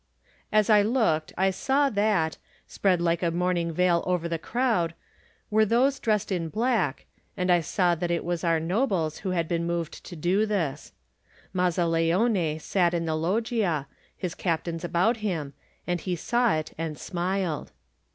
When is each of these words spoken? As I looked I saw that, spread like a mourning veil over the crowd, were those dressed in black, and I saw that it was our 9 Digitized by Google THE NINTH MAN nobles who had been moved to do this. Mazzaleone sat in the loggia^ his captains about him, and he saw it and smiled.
As 0.51 0.67
I 0.67 0.81
looked 0.81 1.31
I 1.37 1.51
saw 1.51 1.91
that, 1.91 2.39
spread 2.65 2.99
like 2.99 3.21
a 3.21 3.29
mourning 3.29 3.71
veil 3.71 4.03
over 4.07 4.27
the 4.27 4.39
crowd, 4.39 4.95
were 5.51 5.63
those 5.63 5.99
dressed 5.99 6.31
in 6.31 6.49
black, 6.49 7.05
and 7.37 7.51
I 7.51 7.61
saw 7.61 7.93
that 7.93 8.09
it 8.09 8.25
was 8.25 8.43
our 8.43 8.59
9 8.59 8.63
Digitized 8.63 8.63
by 8.63 8.65
Google 8.65 8.87
THE 8.87 8.89
NINTH 8.89 8.89
MAN 8.89 8.97
nobles 8.97 9.17
who 9.19 9.29
had 9.37 9.47
been 9.47 9.67
moved 9.67 10.03
to 10.03 10.15
do 10.15 10.45
this. 10.47 10.93
Mazzaleone 11.53 12.59
sat 12.59 12.93
in 12.95 13.05
the 13.05 13.11
loggia^ 13.13 13.85
his 14.17 14.33
captains 14.33 14.83
about 14.83 15.17
him, 15.17 15.53
and 15.85 16.01
he 16.01 16.15
saw 16.15 16.55
it 16.55 16.73
and 16.79 16.97
smiled. 16.97 17.71